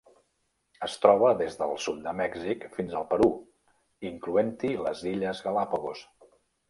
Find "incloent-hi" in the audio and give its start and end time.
4.13-4.73